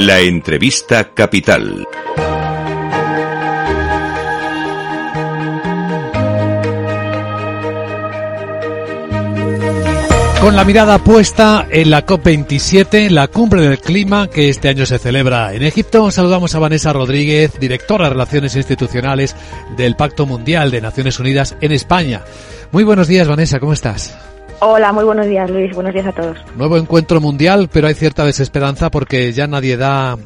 [0.00, 1.84] La entrevista capital.
[10.40, 15.00] Con la mirada puesta en la COP27, la cumbre del clima que este año se
[15.00, 19.34] celebra en Egipto, saludamos a Vanessa Rodríguez, directora de Relaciones Institucionales
[19.76, 22.22] del Pacto Mundial de Naciones Unidas en España.
[22.70, 24.16] Muy buenos días, Vanessa, ¿cómo estás?
[24.60, 25.72] Hola, muy buenos días, Luis.
[25.74, 26.36] Buenos días a todos.
[26.56, 30.16] Nuevo encuentro mundial, pero hay cierta desesperanza porque ya nadie da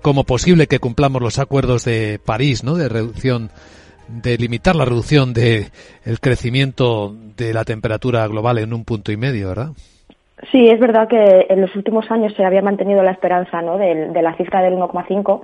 [0.00, 2.74] como posible que cumplamos los acuerdos de París, ¿no?
[2.74, 3.50] De reducción
[4.08, 5.66] de limitar la reducción de
[6.04, 9.70] el crecimiento de la temperatura global en un punto y medio, ¿verdad?
[10.50, 13.78] Sí, es verdad que en los últimos años se había mantenido la esperanza ¿no?
[13.78, 15.42] de, de la cifra del 1,5.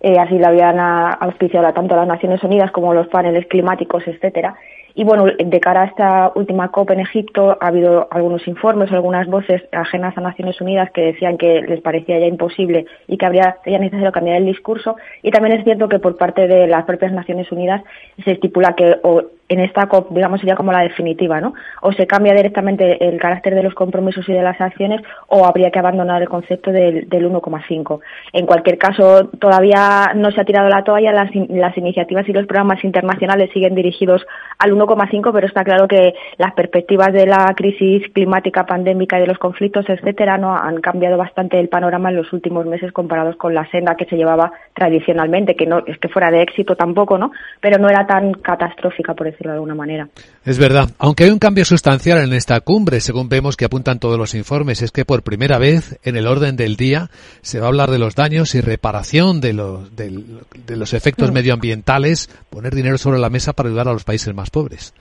[0.00, 4.54] Eh, así la habían auspiciado tanto las Naciones Unidas como los paneles climáticos, etcétera.
[4.96, 9.26] Y bueno, de cara a esta última COP en Egipto ha habido algunos informes, algunas
[9.26, 13.56] voces ajenas a Naciones Unidas que decían que les parecía ya imposible y que habría
[13.64, 14.96] sería necesario cambiar el discurso.
[15.22, 17.82] Y también es cierto que por parte de las propias Naciones Unidas
[18.24, 21.54] se estipula que o en esta COP, digamos, sería como la definitiva, ¿no?
[21.82, 25.70] O se cambia directamente el carácter de los compromisos y de las acciones o habría
[25.70, 28.00] que abandonar el concepto del, del 1,5.
[28.32, 32.46] En cualquier caso, todavía no se ha tirado la toalla, las, las iniciativas y los
[32.46, 34.26] programas internacionales siguen dirigidos
[34.58, 39.26] al 1,5, pero está claro que las perspectivas de la crisis climática, pandémica y de
[39.26, 43.54] los conflictos, etcétera, no han cambiado bastante el panorama en los últimos meses comparados con
[43.54, 47.30] la senda que se llevaba tradicionalmente, que no es que fuera de éxito tampoco, ¿no?
[47.60, 50.08] Pero no era tan catastrófica, por decirlo de alguna manera.
[50.44, 54.18] Es verdad, aunque hay un cambio sustancial en esta cumbre, según vemos que apuntan todos
[54.18, 57.10] los informes, es que por primera vez en el orden del día
[57.42, 60.24] se va a hablar de los daños y reparación de los, de,
[60.66, 61.34] de los efectos mm.
[61.34, 64.94] medioambientales, poner dinero sobre la mesa para ayudar a los países más pobres.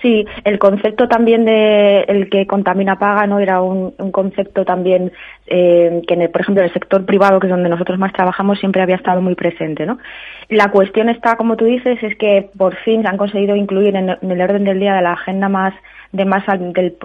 [0.00, 5.12] Sí, el concepto también de el que contamina paga no era un, concepto también
[5.46, 8.12] eh, que, en el, por ejemplo, en el sector privado, que es donde nosotros más
[8.12, 9.86] trabajamos, siempre había estado muy presente.
[9.86, 9.98] ¿no?
[10.48, 14.40] La cuestión está, como tú dices, es que por fin han conseguido incluir en, el
[14.40, 15.74] orden del día de la agenda más
[16.10, 16.96] de más del,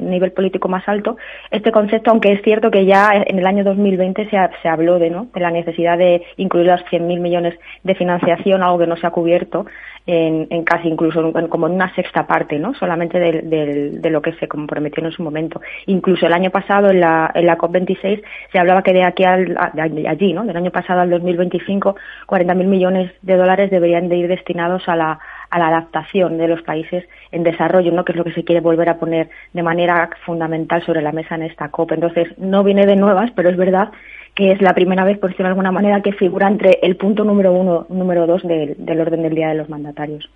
[0.00, 1.18] nivel político más alto
[1.50, 5.10] este concepto, aunque es cierto que ya en el año 2020 se, se habló de,
[5.10, 5.26] ¿no?
[5.34, 7.54] de la necesidad de incluir los 100.000 millones
[7.84, 9.66] de financiación, algo que no se ha cubierto
[10.06, 12.74] en, casi incluso como en una sexta parte, ¿no?
[12.74, 15.60] solamente de, de, de, lo que se comprometió en su momento.
[15.86, 19.56] Incluso el año pasado en la, en la COP26 se hablaba que de aquí al,
[19.58, 20.44] allí, ¿no?
[20.44, 21.96] del año pasado al 2025,
[22.26, 25.18] 40.000 millones de dólares deberían de ir destinados a la
[25.50, 28.04] a la adaptación de los países en desarrollo, ¿no?
[28.04, 31.36] que es lo que se quiere volver a poner de manera fundamental sobre la mesa
[31.36, 31.92] en esta COP.
[31.92, 33.90] Entonces, no viene de nuevas, pero es verdad
[34.34, 37.24] que es la primera vez, por decirlo de alguna manera, que figura entre el punto
[37.24, 40.28] número uno, número dos del orden del día de los mandatarios.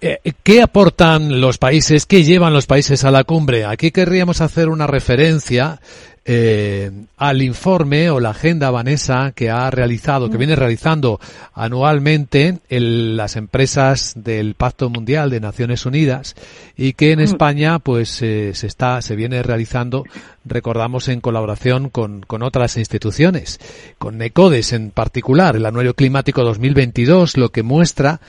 [0.00, 2.04] Eh, ¿Qué aportan los países?
[2.04, 3.64] ¿Qué llevan los países a la cumbre?
[3.64, 5.80] Aquí querríamos hacer una referencia
[6.28, 11.20] eh, al informe o la agenda Vanessa que ha realizado, que viene realizando
[11.54, 16.34] anualmente el, las empresas del Pacto Mundial de Naciones Unidas
[16.76, 20.02] y que en España pues eh, se está se viene realizando
[20.44, 23.60] recordamos en colaboración con, con otras instituciones
[23.98, 28.20] con NECODES en particular el anuario climático 2022 lo que muestra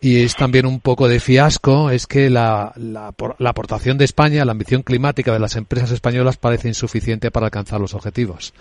[0.00, 4.44] y es también un poco de fiasco es que la, la, la, aportación de España,
[4.44, 8.54] la ambición climática de las empresas españolas parece insuficiente para alcanzar los objetivos.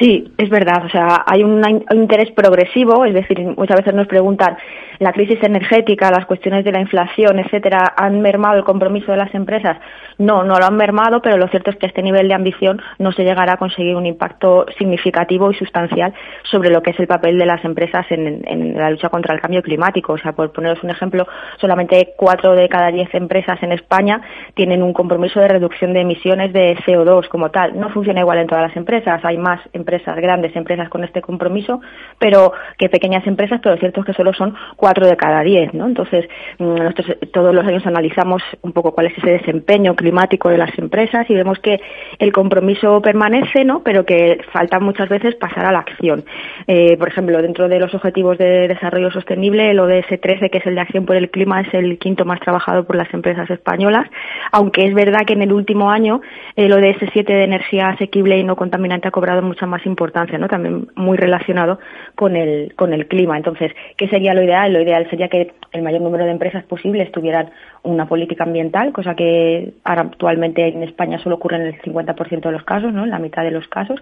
[0.00, 0.86] Sí, es verdad.
[0.86, 1.62] O sea, hay un,
[1.92, 4.56] interés progresivo, es decir, muchas veces nos preguntan
[4.98, 9.34] la crisis energética, las cuestiones de la inflación, etcétera, han mermado el compromiso de las
[9.34, 9.76] empresas.
[10.16, 13.12] No, no lo han mermado, pero lo cierto es que este nivel de ambición no
[13.12, 17.38] se llegará a conseguir un impacto significativo y sustancial sobre lo que es el papel
[17.38, 20.14] de las empresas en, en la lucha contra el cambio climático.
[20.14, 21.26] O sea, por poneros un ejemplo,
[21.58, 24.22] solamente cuatro de cada diez empresas en España
[24.54, 27.78] tienen un compromiso de reducción de emisiones de CO2 como tal.
[27.78, 29.22] No funciona igual en todas las empresas.
[29.24, 31.80] Hay más empresas, grandes empresas con este compromiso,
[32.18, 35.72] pero que pequeñas empresas, pero lo cierto es que solo son cuatro de cada diez,
[35.74, 35.86] ¿no?
[35.86, 36.28] Entonces,
[36.58, 40.76] mm, nosotros todos los años analizamos un poco cuál es ese desempeño climático de las
[40.78, 41.80] empresas y vemos que
[42.18, 43.82] el compromiso permanece, ¿no?
[43.82, 46.24] Pero que falta muchas veces pasar a la acción.
[46.66, 50.66] Eh, por ejemplo, dentro de los objetivos de desarrollo sostenible, el ODS 13, que es
[50.66, 54.06] el de acción por el clima, es el quinto más trabajado por las empresas españolas,
[54.52, 56.20] aunque es verdad que en el último año
[56.56, 60.48] el ODS 7 de energía asequible y no contaminante ha cobrado mucha más importancia, ¿no?
[60.48, 61.78] También muy relacionado
[62.14, 63.36] con el, con el clima.
[63.36, 64.72] Entonces, ¿qué sería lo ideal?
[64.72, 67.50] lo ideal sería que el mayor número de empresas posibles tuvieran
[67.82, 72.52] una política ambiental, cosa que ahora actualmente en España solo ocurre en el 50% de
[72.52, 74.00] los casos, en la mitad de los casos,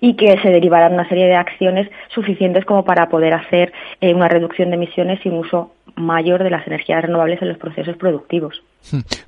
[0.00, 4.28] y que se derivaran una serie de acciones suficientes como para poder hacer eh, una
[4.28, 8.62] reducción de emisiones y un uso mayor de las energías renovables en los procesos productivos.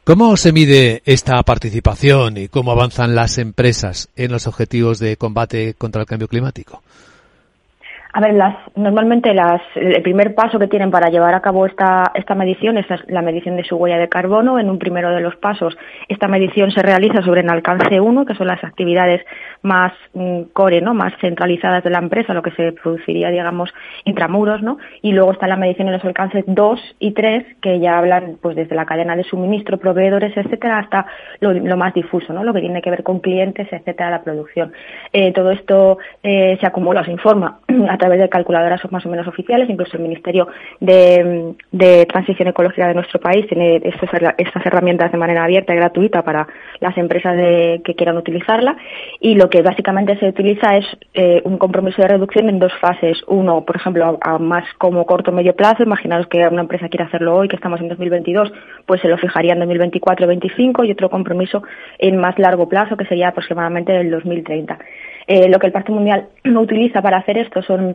[0.04, 5.74] ¿Cómo se mide esta participación y cómo avanzan las empresas en los objetivos de combate
[5.74, 6.82] contra el cambio climático?
[8.14, 12.12] A ver, las, normalmente las, el primer paso que tienen para llevar a cabo esta,
[12.14, 14.58] esta medición es la medición de su huella de carbono.
[14.58, 15.78] En un primero de los pasos,
[16.08, 19.24] esta medición se realiza sobre el alcance 1, que son las actividades
[19.62, 20.92] más mm, core, ¿no?
[20.92, 23.72] más centralizadas de la empresa, lo que se produciría, digamos,
[24.04, 24.76] intramuros, ¿no?
[25.00, 28.56] Y luego está la medición en los alcances 2 y 3, que ya hablan pues
[28.56, 31.06] desde la cadena de suministro, proveedores, etcétera, hasta
[31.40, 32.44] lo, más difuso, ¿no?
[32.44, 34.72] Lo que tiene que ver con clientes, etcétera, la producción.
[35.14, 37.60] Eh, todo esto eh, se acumula, se informa
[38.02, 40.48] través de calculadoras más o menos oficiales, incluso el Ministerio
[40.80, 41.54] de,
[42.08, 46.48] Transición Ecológica de nuestro país tiene estas, herramientas de manera abierta y gratuita para
[46.80, 47.36] las empresas
[47.84, 48.76] que quieran utilizarla
[49.20, 53.22] y lo que básicamente se utiliza es eh, un compromiso de reducción en dos fases.
[53.28, 57.04] Uno, por ejemplo, a, más como corto o medio plazo, imaginaros que una empresa quiere
[57.04, 58.52] hacerlo hoy, que estamos en 2022,
[58.84, 61.62] pues se lo fijaría en 2024-2025 y otro compromiso
[61.98, 64.78] en más largo plazo, que sería aproximadamente el 2030.
[65.26, 67.91] Eh, lo que el Partido Mundial no utiliza para hacer esto son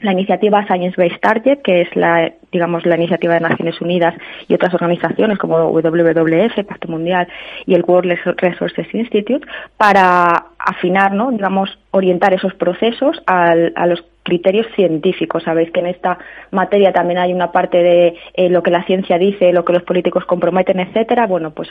[0.00, 4.14] la iniciativa Science Based Target, que es la, digamos, la iniciativa de Naciones Unidas
[4.46, 7.28] y otras organizaciones como WWF, Pacto Mundial
[7.66, 9.46] y el World Resources Institute,
[9.76, 11.30] para afinar, ¿no?
[11.30, 15.42] digamos, orientar esos procesos al, a los criterios científicos.
[15.42, 16.18] Sabéis que en esta
[16.50, 19.84] materia también hay una parte de eh, lo que la ciencia dice, lo que los
[19.84, 21.26] políticos comprometen, etcétera.
[21.26, 21.70] Bueno, pues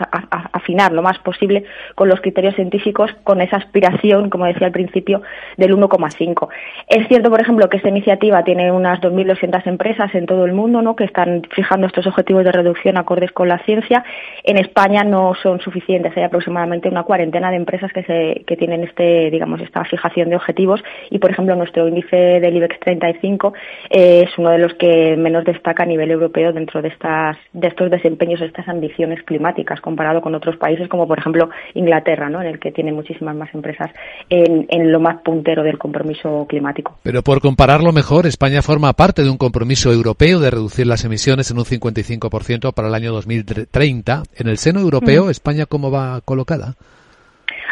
[0.52, 5.22] afinar lo más posible con los criterios científicos, con esa aspiración, como decía al principio,
[5.56, 6.48] del 1,5.
[6.88, 10.82] Es cierto, por ejemplo, que esta iniciativa tiene unas 2.200 empresas en todo el mundo,
[10.82, 10.96] ¿no?
[10.96, 14.04] Que están fijando estos objetivos de reducción acordes con la ciencia.
[14.44, 16.18] En España no son suficientes.
[16.18, 18.08] Hay aproximadamente una cuarentena de empresas que
[18.48, 22.58] que tienen este, digamos, esta fijación de objetivos y, por ejemplo, nuestro índice de el
[22.58, 23.54] IBEX 35
[23.90, 27.68] eh, es uno de los que menos destaca a nivel europeo dentro de estas de
[27.68, 32.42] estos desempeños, estas ambiciones climáticas, comparado con otros países como por ejemplo Inglaterra, ¿no?
[32.42, 33.92] en el que tiene muchísimas más empresas
[34.30, 36.98] en, en lo más puntero del compromiso climático.
[37.04, 41.52] Pero por compararlo mejor, España forma parte de un compromiso europeo de reducir las emisiones
[41.52, 44.24] en un 55% para el año 2030.
[44.36, 46.76] En el seno europeo, ¿España cómo va colocada?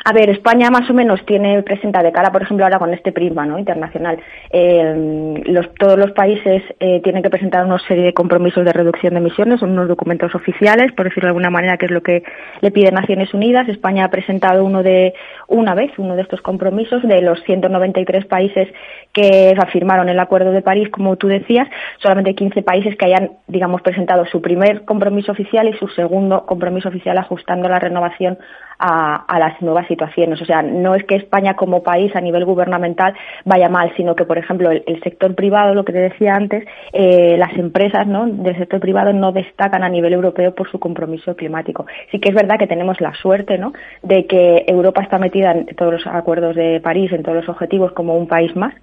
[0.07, 3.12] A ver, España más o menos tiene presenta de cara, por ejemplo, ahora con este
[3.12, 3.57] prisma ¿no?
[3.57, 4.19] internacional.
[4.52, 5.42] Eh,
[5.80, 9.60] todos los países eh, tienen que presentar una serie de compromisos de reducción de emisiones,
[9.60, 12.24] son unos documentos oficiales, por decirlo de alguna manera, que es lo que
[12.62, 13.68] le pide Naciones Unidas.
[13.68, 15.16] España ha presentado uno de
[15.48, 18.68] una vez uno de estos compromisos de los 193 países
[19.12, 21.68] que afirmaron el Acuerdo de París, como tú decías,
[21.98, 26.90] solamente 15 países que hayan, digamos, presentado su primer compromiso oficial y su segundo compromiso
[26.90, 28.38] oficial ajustando la renovación
[28.80, 30.42] a, las nuevas situaciones.
[30.42, 33.13] O sea, no es que España como país a nivel gubernamental
[33.44, 37.36] vaya mal, sino que, por ejemplo, el, sector privado, lo que te decía antes, eh,
[37.38, 38.25] las empresas ¿no?
[38.25, 41.86] del sector privado no destacan a nivel europeo por su compromiso climático.
[42.12, 43.74] Sí que es verdad que tenemos la suerte ¿no?
[44.01, 47.92] de que Europa está metida en todos los acuerdos de París, en todos los objetivos
[47.92, 48.74] como un país más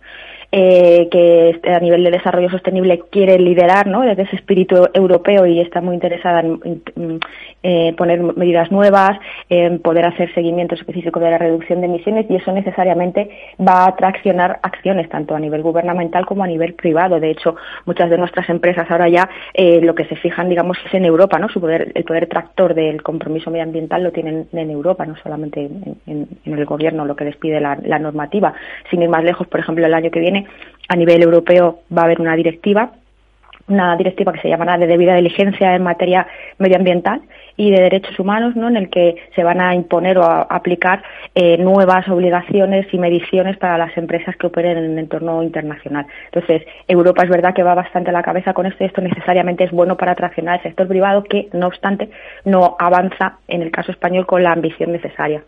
[0.54, 4.02] eh, que a nivel de desarrollo sostenible quiere liderar ¿no?
[4.02, 6.60] desde ese espíritu europeo y está muy interesada en,
[7.62, 9.18] eh, poner medidas nuevas,
[9.48, 13.30] en poder hacer seguimiento específico de la reducción de emisiones y eso necesariamente
[13.60, 17.20] va a traccionar acciones tanto a nivel gubernamental como a nivel privado.
[17.20, 20.94] De hecho, muchas de nuestras empresas ahora ya eh, lo que se fijan, digamos, es
[20.94, 21.48] en Europa, ¿no?
[21.48, 25.68] Su poder, el poder tractor del compromiso medioambiental lo tienen en Europa, no solamente
[26.06, 28.54] en, el gobierno, lo que les pide la normativa.
[28.90, 30.46] Sin ir más lejos, por ejemplo, el año que viene
[30.88, 32.92] a nivel europeo va a haber una directiva,
[33.68, 36.26] una directiva que se llamará de debida diligencia en materia
[36.58, 37.22] medioambiental
[37.56, 38.68] y de derechos humanos, ¿no?
[38.68, 41.02] en el que se van a imponer o a aplicar
[41.34, 46.06] eh, nuevas obligaciones y mediciones para las empresas que operen en el entorno internacional.
[46.32, 49.64] Entonces, Europa es verdad que va bastante a la cabeza con esto y esto necesariamente
[49.64, 52.10] es bueno para atraccionar al sector privado que, no obstante,
[52.44, 55.42] no avanza en el caso español con la ambición necesaria.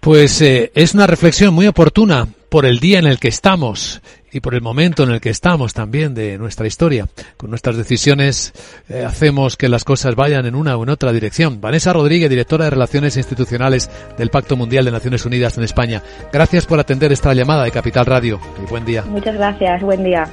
[0.00, 4.00] Pues eh, es una reflexión muy oportuna por el día en el que estamos
[4.32, 7.08] y por el momento en el que estamos también de nuestra historia.
[7.36, 8.52] Con nuestras decisiones
[8.88, 11.60] eh, hacemos que las cosas vayan en una o en otra dirección.
[11.60, 16.02] Vanessa Rodríguez, directora de Relaciones Institucionales del Pacto Mundial de Naciones Unidas en España.
[16.32, 18.40] Gracias por atender esta llamada de Capital Radio.
[18.62, 19.02] Y buen día.
[19.02, 19.82] Muchas gracias.
[19.82, 20.28] Buen día.